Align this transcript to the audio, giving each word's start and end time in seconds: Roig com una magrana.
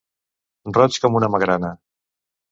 Roig 0.77 0.97
com 1.03 1.19
una 1.19 1.29
magrana. 1.35 1.71